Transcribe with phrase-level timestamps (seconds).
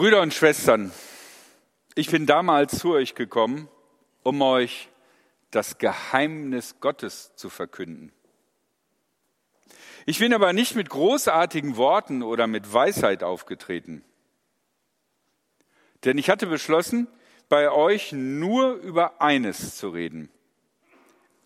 [0.00, 0.92] Brüder und Schwestern,
[1.94, 3.68] ich bin damals zu euch gekommen,
[4.22, 4.88] um euch
[5.50, 8.10] das Geheimnis Gottes zu verkünden.
[10.06, 14.02] Ich bin aber nicht mit großartigen Worten oder mit Weisheit aufgetreten.
[16.06, 17.06] Denn ich hatte beschlossen,
[17.50, 20.30] bei euch nur über eines zu reden.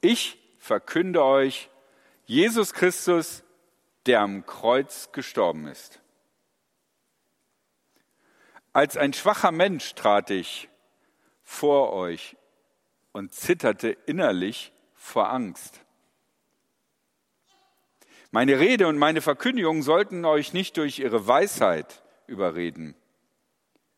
[0.01, 1.71] Ich verkünde euch
[2.27, 3.43] Jesus Christus,
[4.07, 6.04] der am Kreuz gestorben ist.
[8.75, 10.69] Als ein schwacher Mensch trat ich
[11.45, 12.37] vor euch
[13.13, 15.81] und zitterte innerlich vor Angst.
[18.33, 22.97] Meine Rede und meine Verkündigung sollten euch nicht durch ihre Weisheit überreden.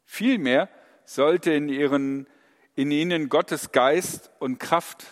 [0.05, 0.69] Vielmehr
[1.07, 2.29] sollte in, ihren,
[2.75, 5.07] in ihnen Gottes Geist und Kraft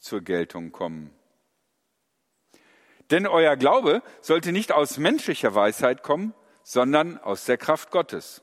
[0.00, 1.16] zur Geltung kommen.
[3.10, 8.42] Denn euer Glaube sollte nicht aus menschlicher Weisheit kommen, sondern aus der Kraft Gottes.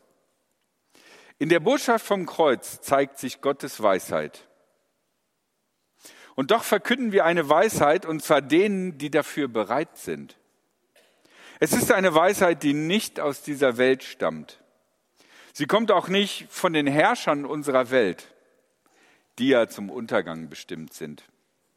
[1.40, 4.46] In der Botschaft vom Kreuz zeigt sich Gottes Weisheit.
[6.36, 10.38] Und doch verkünden wir eine Weisheit, und zwar denen, die dafür bereit sind.
[11.62, 14.62] Es ist eine Weisheit, die nicht aus dieser Welt stammt.
[15.54, 18.34] Sie kommt auch nicht von den Herrschern unserer Welt,
[19.38, 21.24] die ja zum Untergang bestimmt sind.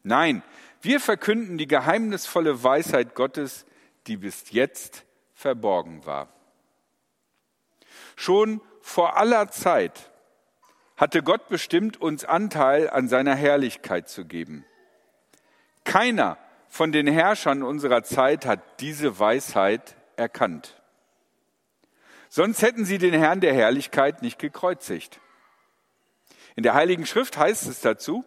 [0.03, 0.43] Nein,
[0.81, 3.65] wir verkünden die geheimnisvolle Weisheit Gottes,
[4.09, 6.29] die bis jetzt verborgen war.
[8.17, 10.11] Schon vor aller Zeit
[10.97, 14.65] hatte Gott bestimmt, uns Anteil an seiner Herrlichkeit zu geben.
[15.85, 16.37] Keiner
[16.69, 20.81] von den Herrschern unserer Zeit hat diese Weisheit erkannt.
[22.29, 25.21] Sonst hätten sie den Herrn der Herrlichkeit nicht gekreuzigt.
[26.57, 28.25] In der Heiligen Schrift heißt es dazu,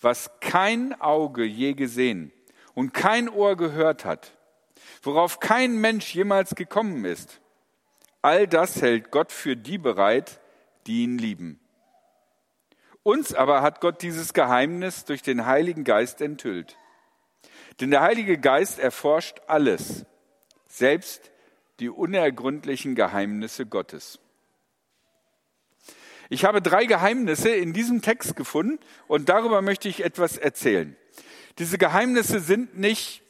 [0.00, 2.32] was kein Auge je gesehen
[2.74, 4.32] und kein Ohr gehört hat,
[5.02, 7.41] worauf kein Mensch jemals gekommen ist,
[8.22, 10.40] All das hält Gott für die bereit,
[10.86, 11.58] die ihn lieben.
[13.02, 16.76] Uns aber hat Gott dieses Geheimnis durch den Heiligen Geist enthüllt.
[17.80, 20.06] Denn der Heilige Geist erforscht alles,
[20.68, 21.32] selbst
[21.80, 24.20] die unergründlichen Geheimnisse Gottes.
[26.28, 28.78] Ich habe drei Geheimnisse in diesem Text gefunden
[29.08, 30.96] und darüber möchte ich etwas erzählen.
[31.58, 33.21] Diese Geheimnisse sind nicht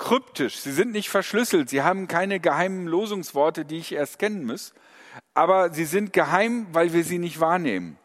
[0.00, 4.72] kryptisch, sie sind nicht verschlüsselt, sie haben keine geheimen Losungsworte, die ich erst kennen muss,
[5.34, 7.98] aber sie sind geheim, weil wir sie nicht wahrnehmen.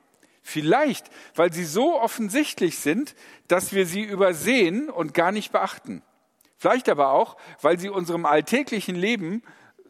[0.44, 3.16] Vielleicht, weil sie so offensichtlich sind,
[3.47, 6.03] dass wir sie übersehen und gar nicht beachten.
[6.57, 9.41] Vielleicht aber auch, weil sie unserem alltäglichen Leben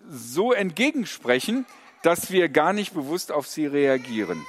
[0.07, 1.65] so entgegensprechen,
[2.03, 4.45] dass wir gar nicht bewusst auf sie reagieren.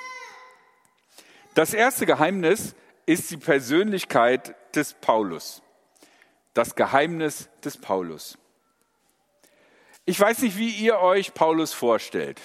[1.54, 2.74] Das erste Geheimnis
[3.06, 5.62] ist die Persönlichkeit des Paulus
[6.56, 8.38] das Geheimnis des Paulus.
[10.06, 12.40] Ich weiß nicht, wie ihr euch Paulus vorstellt.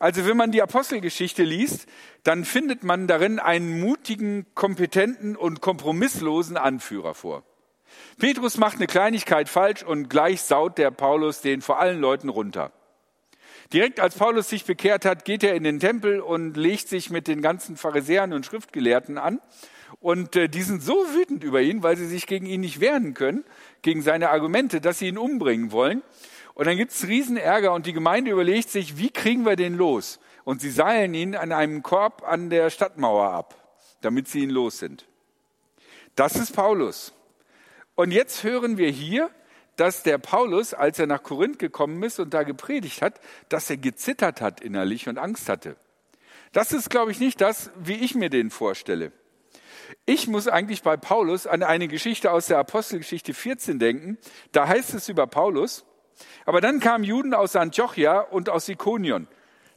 [0.00, 1.86] Also wenn man die Apostelgeschichte liest,
[2.22, 7.42] dann findet man darin einen mutigen, kompetenten und kompromisslosen Anführer vor.
[8.18, 12.72] Petrus macht eine Kleinigkeit falsch und gleich saut der Paulus den vor allen Leuten runter.
[13.72, 17.28] Direkt als Paulus sich bekehrt hat, geht er in den Tempel und legt sich mit
[17.28, 19.40] den ganzen Pharisäern und Schriftgelehrten an
[20.00, 23.14] und äh, die sind so wütend über ihn, weil sie sich gegen ihn nicht wehren
[23.14, 23.44] können,
[23.82, 26.02] gegen seine Argumente, dass sie ihn umbringen wollen.
[26.54, 30.18] Und dann gibt es Riesenärger und die Gemeinde überlegt sich, wie kriegen wir den los?
[30.44, 33.54] Und sie seilen ihn an einem Korb an der Stadtmauer ab,
[34.00, 35.06] damit sie ihn los sind.
[36.16, 37.12] Das ist Paulus.
[37.94, 39.30] Und jetzt hören wir hier,
[39.76, 43.76] dass der Paulus, als er nach Korinth gekommen ist und da gepredigt hat, dass er
[43.76, 45.76] gezittert hat innerlich und Angst hatte.
[46.52, 49.12] Das ist, glaube ich, nicht das, wie ich mir den vorstelle.
[50.04, 54.18] Ich muss eigentlich bei Paulus an eine Geschichte aus der Apostelgeschichte 14 denken.
[54.52, 55.84] Da heißt es über Paulus,
[56.44, 59.28] aber dann kamen Juden aus Antiochia und aus Ikonion.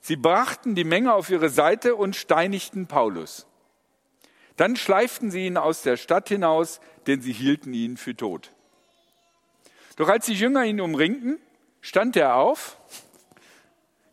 [0.01, 3.45] Sie brachten die Menge auf ihre Seite und steinigten Paulus.
[4.57, 8.51] Dann schleiften sie ihn aus der Stadt hinaus, denn sie hielten ihn für tot.
[9.95, 11.39] Doch als die Jünger ihn umringten,
[11.81, 12.77] stand er auf,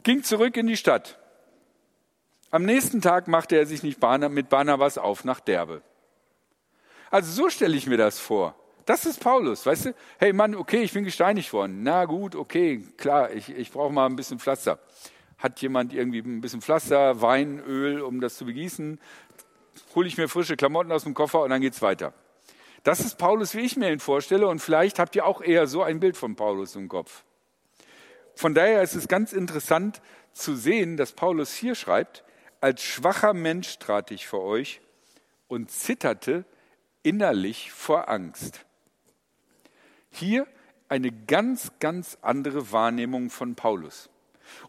[0.02, 1.17] ging zurück in die Stadt.
[2.50, 4.00] Am nächsten Tag machte er sich nicht
[4.30, 5.82] mit Barnabas auf nach Derbe.
[7.10, 8.54] Also so stelle ich mir das vor.
[8.86, 9.94] Das ist Paulus, weißt du?
[10.18, 11.82] Hey Mann, okay, ich bin gesteinigt worden.
[11.82, 14.78] Na gut, okay, klar, ich, ich brauche mal ein bisschen Pflaster.
[15.36, 18.98] Hat jemand irgendwie ein bisschen Pflaster, Wein, Öl, um das zu begießen?
[19.94, 22.14] Hole ich mir frische Klamotten aus dem Koffer und dann geht's weiter.
[22.82, 25.82] Das ist Paulus, wie ich mir ihn vorstelle, und vielleicht habt ihr auch eher so
[25.82, 27.24] ein Bild von Paulus im Kopf.
[28.34, 30.00] Von daher ist es ganz interessant
[30.32, 32.24] zu sehen, dass Paulus hier schreibt,
[32.60, 34.80] als schwacher Mensch trat ich vor euch
[35.46, 36.44] und zitterte
[37.02, 38.64] innerlich vor Angst.
[40.10, 40.46] Hier
[40.88, 44.10] eine ganz, ganz andere Wahrnehmung von Paulus.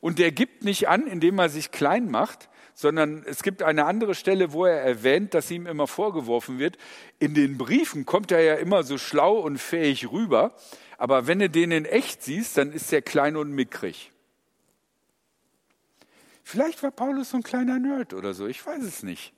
[0.02, 4.16] Und der gibt nicht an, indem er sich klein macht, sondern es gibt eine andere
[4.16, 6.78] Stelle, wo er erwähnt, dass ihm immer vorgeworfen wird,
[7.20, 10.54] in den Briefen kommt er ja immer so schlau und fähig rüber,
[10.98, 14.12] aber wenn du den in echt siehst, dann ist er klein und mickrig.
[16.50, 19.34] Vielleicht war Paulus so ein kleiner Nerd oder so, ich weiß es nicht.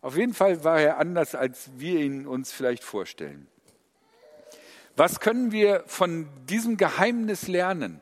[0.00, 3.48] Auf jeden Fall war er anders, als wir ihn uns vielleicht vorstellen.
[4.94, 8.00] Was können wir von diesem Geheimnis lernen?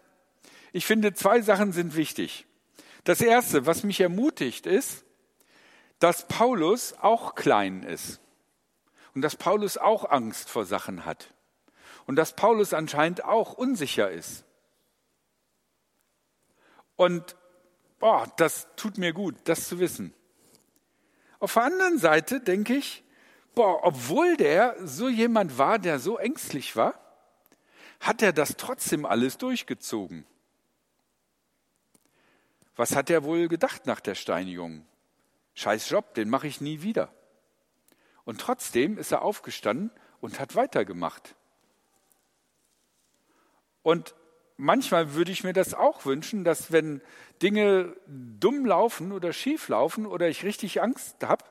[0.73, 2.47] Ich finde, zwei Sachen sind wichtig.
[3.05, 5.07] Das Erste, was mich ermutigt, ist,
[5.99, 8.21] dass Paulus auch klein ist
[9.15, 11.33] und dass Paulus auch Angst vor Sachen hat
[12.05, 14.45] und dass Paulus anscheinend auch unsicher ist.
[16.95, 17.35] Und
[17.99, 20.15] boah, das tut mir gut, das zu wissen.
[21.41, 23.05] Auf der anderen Seite denke ich,
[23.55, 26.95] boah, obwohl der so jemand war, der so ängstlich war,
[28.01, 30.27] hat er das trotzdem alles durchgezogen.
[32.77, 34.87] Was hat er wohl gedacht nach der Steinigung?
[35.55, 37.13] Scheiß Job, den mache ich nie wieder.
[38.25, 39.91] Und trotzdem ist er aufgestanden
[40.21, 41.35] und hat weitergemacht.
[43.83, 44.15] Und
[44.59, 47.01] manchmal würde ich mir das auch wünschen, dass wenn
[47.41, 51.45] Dinge dumm laufen oder schief laufen oder ich richtig Angst habe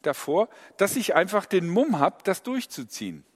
[0.00, 0.48] davor,
[0.78, 3.26] dass ich einfach den Mumm habe, das durchzuziehen.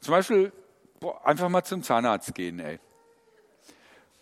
[0.00, 0.52] Zum Beispiel
[1.00, 2.78] boah, einfach mal zum Zahnarzt gehen, ey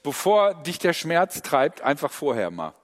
[0.02, 2.74] bevor dich der Schmerz treibt, einfach vorher mal.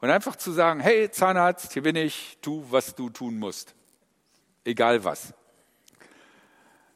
[0.00, 3.74] Und einfach zu sagen, hey Zahnarzt, hier bin ich, tu, was du tun musst.
[4.64, 5.34] Egal was.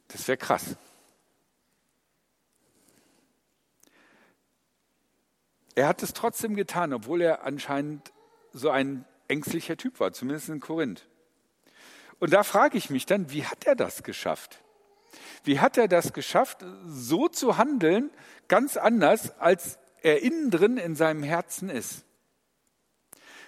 [0.08, 0.76] Das wäre krass.
[5.74, 8.12] Er hat es trotzdem getan, obwohl er anscheinend
[8.52, 11.06] so ein ängstlicher Typ war, zumindest in Korinth.
[12.18, 14.62] Und da frage ich mich dann, wie hat er das geschafft?
[15.44, 18.10] Wie hat er das geschafft, so zu handeln,
[18.48, 22.04] ganz anders, als er innen drin in seinem Herzen ist?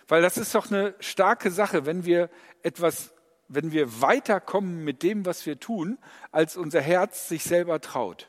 [0.09, 2.31] Weil das ist doch eine starke Sache, wenn wir
[2.63, 3.13] etwas,
[3.49, 5.99] wenn wir weiterkommen mit dem, was wir tun,
[6.31, 8.29] als unser Herz sich selber traut.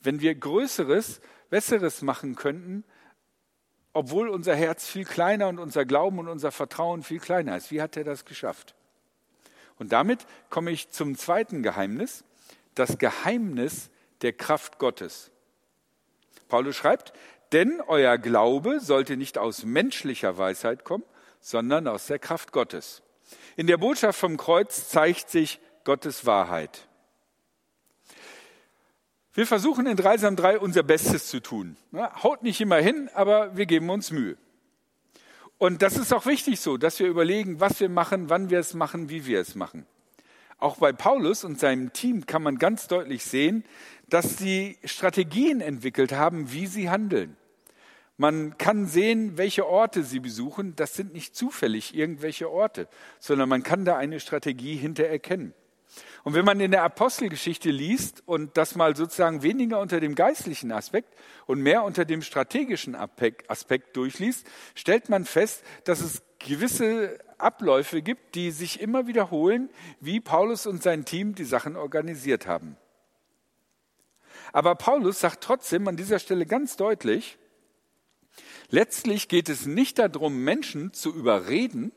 [0.00, 2.84] Wenn wir Größeres, Besseres machen könnten,
[3.92, 7.70] obwohl unser Herz viel kleiner und unser Glauben und unser Vertrauen viel kleiner ist.
[7.70, 8.74] Wie hat er das geschafft?
[9.78, 12.24] Und damit komme ich zum zweiten Geheimnis,
[12.74, 13.90] das Geheimnis
[14.22, 15.30] der Kraft Gottes.
[16.48, 17.12] Paulus schreibt,
[17.52, 21.04] denn euer Glaube sollte nicht aus menschlicher Weisheit kommen,
[21.40, 23.02] sondern aus der Kraft Gottes.
[23.56, 26.87] In der Botschaft vom Kreuz zeigt sich Gottes Wahrheit.
[29.38, 31.76] Wir versuchen in Dreisam 3 unser Bestes zu tun.
[32.24, 34.36] Haut nicht immer hin, aber wir geben uns Mühe.
[35.58, 38.74] Und das ist auch wichtig so, dass wir überlegen, was wir machen, wann wir es
[38.74, 39.86] machen, wie wir es machen.
[40.58, 43.62] Auch bei Paulus und seinem Team kann man ganz deutlich sehen,
[44.08, 47.36] dass sie Strategien entwickelt haben, wie sie handeln.
[48.16, 50.74] Man kann sehen, welche Orte sie besuchen.
[50.74, 52.88] Das sind nicht zufällig irgendwelche Orte,
[53.20, 55.54] sondern man kann da eine Strategie hinter erkennen.
[56.24, 60.72] Und wenn man in der Apostelgeschichte liest und das mal sozusagen weniger unter dem geistlichen
[60.72, 61.14] Aspekt
[61.46, 68.34] und mehr unter dem strategischen Aspekt durchliest, stellt man fest, dass es gewisse Abläufe gibt,
[68.34, 69.70] die sich immer wiederholen,
[70.00, 72.76] wie Paulus und sein Team die Sachen organisiert haben.
[74.52, 77.38] Aber Paulus sagt trotzdem an dieser Stelle ganz deutlich,
[78.70, 81.92] letztlich geht es nicht darum, Menschen zu überreden,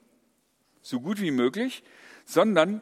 [0.81, 1.83] so gut wie möglich,
[2.25, 2.81] sondern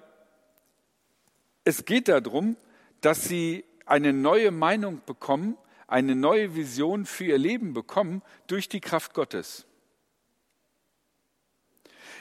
[1.70, 2.58] es geht darum,
[3.02, 5.56] dass sie eine neue Meinung bekommen,
[5.88, 9.68] eine neue Vision für ihr Leben bekommen durch die Kraft Gottes.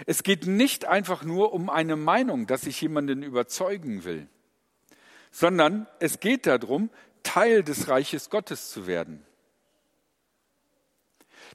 [0.05, 4.29] Es geht nicht einfach nur um eine Meinung, dass ich jemanden überzeugen will,
[5.31, 6.91] sondern es geht darum,
[7.23, 9.25] Teil des Reiches Gottes zu werden.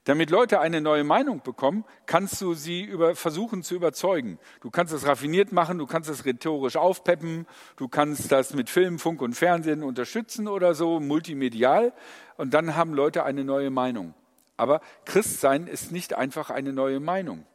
[0.04, 4.38] Damit Leute eine neue Meinung bekommen, kannst du sie über, versuchen zu überzeugen.
[4.60, 7.46] Du kannst es raffiniert machen, du kannst es rhetorisch aufpeppen,
[7.76, 11.92] du kannst das mit Film, Funk und Fernsehen unterstützen oder so, multimedial.
[12.36, 14.14] Und dann haben Leute eine neue Meinung.
[14.56, 17.46] Aber Christsein ist nicht einfach eine neue Meinung.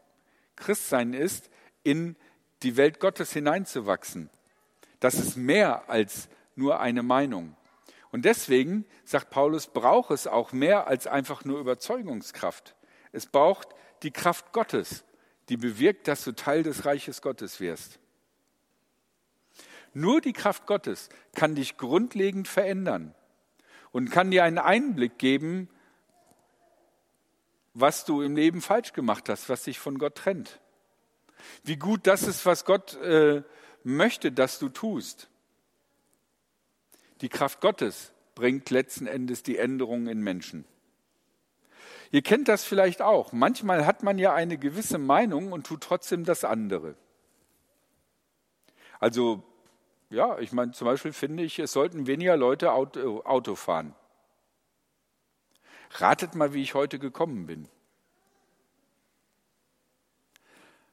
[0.55, 1.49] Christsein ist,
[1.83, 2.15] in
[2.63, 4.29] die Welt Gottes hineinzuwachsen.
[4.99, 7.55] Das ist mehr als nur eine Meinung.
[8.11, 12.75] Und deswegen, sagt Paulus, braucht es auch mehr als einfach nur Überzeugungskraft.
[13.11, 13.69] Es braucht
[14.03, 15.03] die Kraft Gottes,
[15.49, 17.99] die bewirkt, dass du Teil des Reiches Gottes wirst.
[19.93, 23.15] Nur die Kraft Gottes kann dich grundlegend verändern
[23.91, 25.69] und kann dir einen Einblick geben,
[27.73, 30.59] was du im Leben falsch gemacht hast, was dich von Gott trennt.
[31.63, 33.43] Wie gut das ist, was Gott äh,
[33.83, 35.29] möchte, dass du tust.
[37.21, 40.65] Die Kraft Gottes bringt letzten Endes die Änderung in Menschen.
[42.11, 43.33] Ihr kennt das vielleicht auch.
[43.33, 46.95] Manchmal hat man ja eine gewisse Meinung und tut trotzdem das andere.
[48.99, 49.43] Also,
[50.09, 53.93] ja, ich meine, zum Beispiel finde ich, es sollten weniger Leute Auto, Auto fahren.
[55.91, 57.67] Ratet mal, wie ich heute gekommen bin.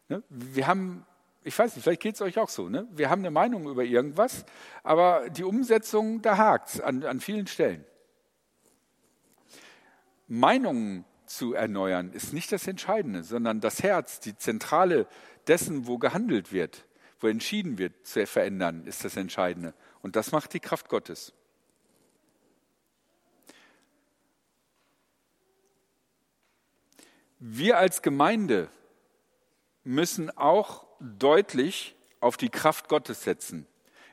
[0.09, 0.23] Ne?
[0.29, 1.07] Wir haben,
[1.47, 2.89] ich weiß nicht, vielleicht geht es euch auch so, ne?
[2.91, 4.45] wir haben eine Meinung über irgendwas,
[4.83, 7.85] aber die Umsetzung, da hakt es an, an vielen Stellen.
[10.27, 15.07] Meinungen zu erneuern ist nicht das Entscheidende, sondern das Herz, die Zentrale
[15.47, 16.85] dessen, wo gehandelt wird,
[17.21, 19.73] wo entschieden wird zu verändern, ist das Entscheidende.
[20.03, 21.33] Und das macht die Kraft Gottes.
[27.39, 28.69] Wir als Gemeinde
[29.85, 33.67] müssen auch deutlich auf die Kraft Gottes setzen.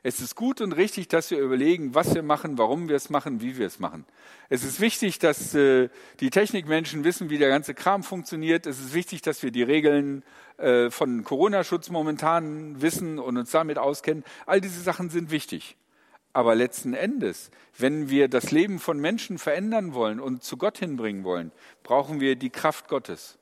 [0.06, 3.40] Es ist gut und richtig, dass wir überlegen, was wir machen, warum wir es machen,
[3.40, 4.06] wie wir es machen.
[4.50, 5.88] Es ist wichtig, dass äh,
[6.20, 8.68] die Technikmenschen wissen, wie der ganze Kram funktioniert.
[8.68, 10.24] Es ist wichtig, dass wir die Regeln
[10.58, 14.25] äh, von Corona-Schutz momentan wissen und uns damit auskennen.
[14.46, 15.78] All diese Sachen sind wichtig.
[16.34, 21.24] Aber letzten Endes, wenn wir das Leben von Menschen verändern wollen und zu Gott hinbringen
[21.24, 23.38] wollen, brauchen wir die Kraft Gottes.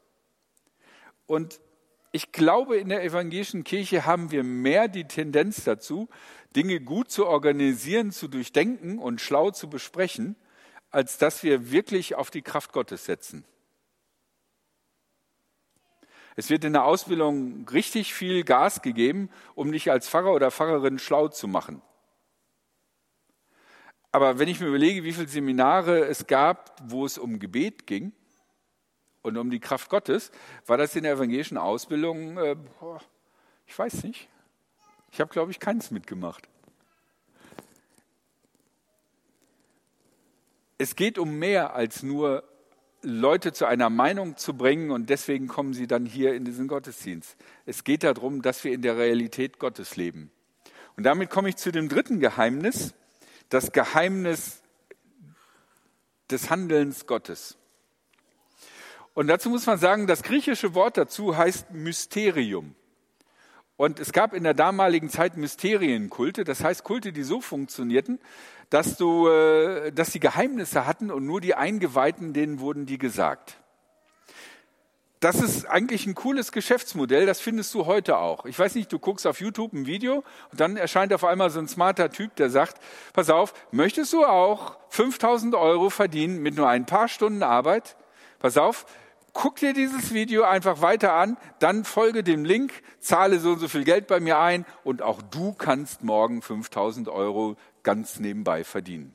[1.26, 1.60] Und
[2.12, 6.10] ich glaube, in der evangelischen Kirche haben wir mehr die Tendenz dazu,
[6.56, 10.36] Dinge gut zu organisieren, zu durchdenken und schlau zu besprechen,
[10.90, 13.46] als dass wir wirklich auf die Kraft Gottes setzen.
[16.36, 21.00] Es wird in der Ausbildung richtig viel Gas gegeben, um dich als Pfarrer oder Pfarrerin
[21.00, 21.82] schlau zu machen.
[24.12, 28.12] Aber wenn ich mir überlege, wie viele Seminare es gab, wo es um Gebet ging,
[29.22, 30.32] und um die Kraft Gottes,
[30.66, 32.56] war das in der evangelischen Ausbildung, äh,
[33.66, 34.28] ich weiß nicht.
[35.12, 36.48] Ich habe, glaube ich, keins mitgemacht.
[40.78, 42.44] Es geht um mehr als nur
[43.04, 47.36] Leute zu einer Meinung zu bringen und deswegen kommen sie dann hier in diesen Gottesdienst.
[47.66, 50.32] Es geht darum, dass wir in der Realität Gottes leben.
[50.98, 52.94] Und damit komme ich zu dem dritten Geheimnis,
[53.50, 54.62] das Geheimnis
[56.30, 57.58] des Handelns Gottes.
[59.14, 62.76] Und dazu muss man sagen, das griechische Wort dazu heißt Mysterium.
[63.76, 68.20] Und es gab in der damaligen Zeit Mysterienkulte, das heißt Kulte, die so funktionierten,
[68.70, 73.58] dass, du, äh, dass sie Geheimnisse hatten und nur die Eingeweihten, denen wurden die gesagt.
[75.20, 78.46] Das ist eigentlich ein cooles Geschäftsmodell, das findest du heute auch.
[78.46, 81.60] Ich weiß nicht, du guckst auf YouTube ein Video und dann erscheint auf einmal so
[81.60, 82.82] ein smarter Typ, der sagt,
[83.14, 87.96] pass auf, möchtest du auch 5000 Euro verdienen mit nur ein paar Stunden Arbeit?
[88.42, 88.86] Pass auf,
[89.34, 93.68] guck dir dieses Video einfach weiter an, dann folge dem Link, zahle so und so
[93.68, 99.14] viel Geld bei mir ein und auch du kannst morgen 5000 Euro ganz nebenbei verdienen.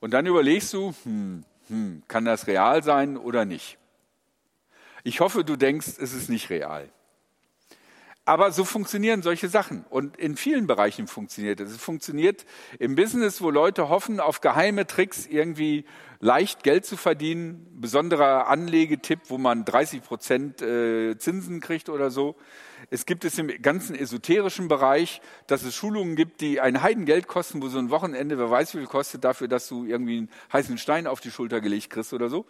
[0.00, 3.78] Und dann überlegst du, hm, hm, kann das real sein oder nicht?
[5.04, 6.88] Ich hoffe, du denkst, es ist nicht real.
[8.28, 9.84] Aber so funktionieren solche Sachen.
[9.88, 11.70] Und in vielen Bereichen funktioniert es.
[11.70, 12.44] Es funktioniert
[12.80, 15.84] im Business, wo Leute hoffen, auf geheime Tricks irgendwie
[16.18, 17.68] leicht Geld zu verdienen.
[17.80, 22.34] Besonderer Anlegetipp, wo man 30 Prozent äh, Zinsen kriegt oder so.
[22.90, 27.62] Es gibt es im ganzen esoterischen Bereich, dass es Schulungen gibt, die ein Heidengeld kosten,
[27.62, 30.78] wo so ein Wochenende, wer weiß wie viel kostet, dafür, dass du irgendwie einen heißen
[30.78, 32.44] Stein auf die Schulter gelegt kriegst oder so.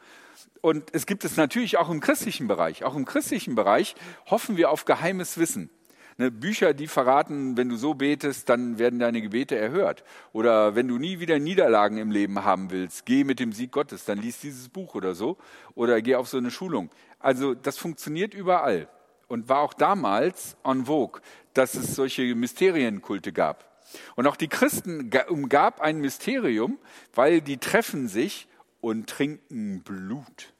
[0.60, 2.84] Und es gibt es natürlich auch im christlichen Bereich.
[2.84, 3.94] Auch im christlichen Bereich
[4.26, 5.70] hoffen wir auf geheimes Wissen.
[6.18, 10.02] Ne, Bücher, die verraten, wenn du so betest, dann werden deine Gebete erhört.
[10.32, 14.06] Oder wenn du nie wieder Niederlagen im Leben haben willst, geh mit dem Sieg Gottes,
[14.06, 15.36] dann liest dieses Buch oder so.
[15.74, 16.90] Oder geh auf so eine Schulung.
[17.18, 18.88] Also das funktioniert überall
[19.28, 21.20] und war auch damals en vogue,
[21.52, 23.76] dass es solche Mysterienkulte gab.
[24.14, 26.78] Und auch die Christen umgab ein Mysterium,
[27.14, 28.48] weil die treffen sich
[28.80, 30.52] und trinken Blut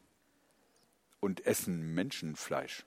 [1.20, 2.84] und essen Menschenfleisch.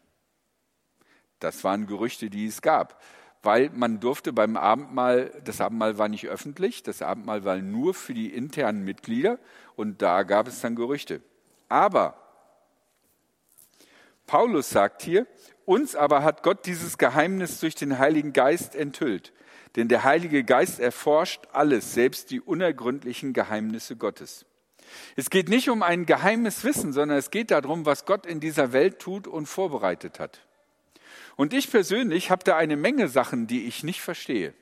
[1.39, 3.01] Das waren Gerüchte, die es gab,
[3.41, 8.13] weil man durfte beim Abendmahl, das Abendmahl war nicht öffentlich, das Abendmahl war nur für
[8.13, 9.39] die internen Mitglieder
[9.75, 11.21] und da gab es dann Gerüchte.
[11.69, 12.15] Aber
[14.27, 15.25] Paulus sagt hier,
[15.65, 19.33] uns aber hat Gott dieses Geheimnis durch den Heiligen Geist enthüllt.
[19.75, 24.45] Denn der Heilige Geist erforscht alles, selbst die unergründlichen Geheimnisse Gottes.
[25.15, 28.73] Es geht nicht um ein geheimes Wissen, sondern es geht darum, was Gott in dieser
[28.73, 30.45] Welt tut und vorbereitet hat.
[31.35, 34.53] Und ich persönlich habe da eine Menge Sachen, die ich nicht verstehe.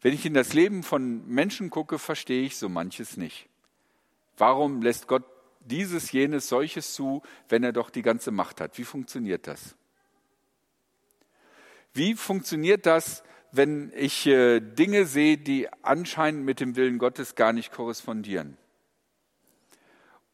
[0.00, 3.48] Wenn ich in das Leben von Menschen gucke, verstehe ich so manches nicht.
[4.36, 5.24] Warum lässt Gott
[5.60, 8.76] dieses, jenes, solches zu, wenn er doch die ganze Macht hat?
[8.78, 9.76] Wie funktioniert das?
[11.92, 13.22] Wie funktioniert das,
[13.56, 18.56] wenn ich äh, Dinge sehe, die anscheinend mit dem Willen Gottes gar nicht korrespondieren.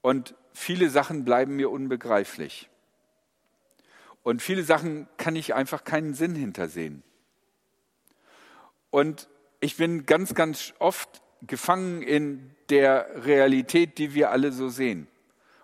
[0.02, 2.69] Und viele Sachen bleiben mir unbegreiflich.
[4.23, 7.02] Und viele Sachen kann ich einfach keinen Sinn hintersehen.
[8.90, 9.28] Und
[9.61, 15.09] ich bin ganz, ganz oft gefangen in der Realität, die wir alle so sehen.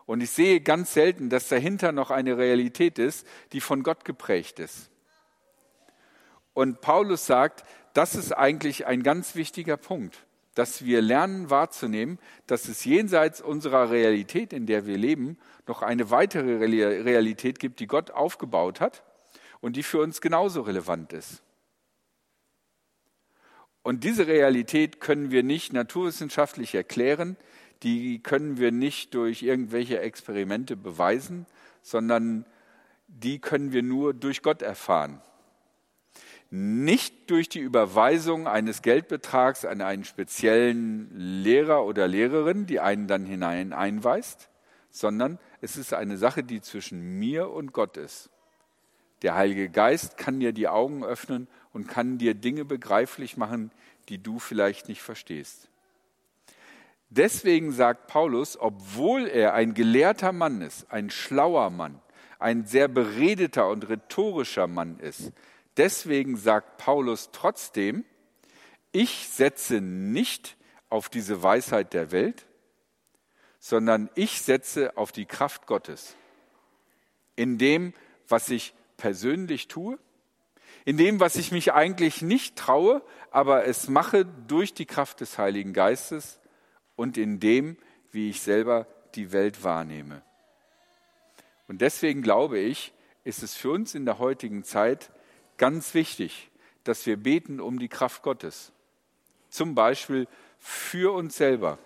[0.06, 4.60] Und ich sehe ganz selten, dass dahinter noch eine Realität ist, die von Gott geprägt
[4.60, 4.90] ist.
[6.54, 10.25] Und Paulus sagt, das ist eigentlich ein ganz wichtiger Punkt,
[10.56, 16.10] dass wir lernen wahrzunehmen, dass es jenseits unserer Realität, in der wir leben, noch eine
[16.10, 19.02] weitere Realität gibt, die Gott aufgebaut hat
[19.60, 21.42] und die für uns genauso relevant ist.
[23.82, 27.36] Und diese Realität können wir nicht naturwissenschaftlich erklären,
[27.82, 31.44] die können wir nicht durch irgendwelche Experimente beweisen,
[31.82, 32.46] sondern
[33.08, 35.20] die können wir nur durch Gott erfahren
[36.50, 43.24] nicht durch die Überweisung eines Geldbetrags an einen speziellen Lehrer oder Lehrerin, die einen dann
[43.24, 44.48] hinein einweist,
[44.90, 48.30] sondern es ist eine Sache, die zwischen mir und Gott ist.
[49.22, 53.70] Der Heilige Geist kann dir die Augen öffnen und kann dir Dinge begreiflich machen,
[54.08, 55.68] die du vielleicht nicht verstehst.
[57.08, 62.00] Deswegen sagt Paulus, obwohl er ein gelehrter Mann ist, ein schlauer Mann,
[62.38, 65.32] ein sehr beredeter und rhetorischer Mann ist,
[65.76, 68.04] Deswegen sagt Paulus trotzdem,
[68.92, 70.56] ich setze nicht
[70.88, 72.46] auf diese Weisheit der Welt,
[73.58, 76.16] sondern ich setze auf die Kraft Gottes.
[77.34, 77.92] In dem,
[78.28, 79.98] was ich persönlich tue,
[80.84, 85.36] in dem, was ich mich eigentlich nicht traue, aber es mache durch die Kraft des
[85.36, 86.38] Heiligen Geistes
[86.94, 87.76] und in dem,
[88.12, 90.22] wie ich selber die Welt wahrnehme.
[91.66, 95.10] Und deswegen glaube ich, ist es für uns in der heutigen Zeit
[95.58, 96.50] ganz wichtig,
[96.84, 98.72] dass wir beten um die Kraft Gottes.
[99.48, 101.78] Zum Beispiel für uns selber,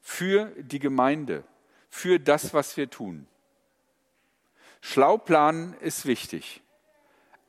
[0.00, 1.44] für die Gemeinde,
[1.88, 3.26] für das, was wir tun.
[4.80, 6.62] Schlau planen ist wichtig,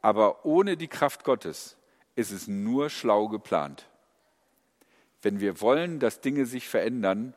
[0.01, 1.77] aber ohne die Kraft Gottes
[2.15, 3.87] ist es nur schlau geplant.
[5.21, 7.33] Wenn wir wollen, dass Dinge sich verändern,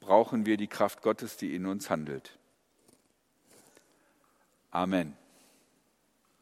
[0.00, 2.38] brauchen wir die Kraft Gottes, die in uns handelt.
[4.70, 5.16] Amen.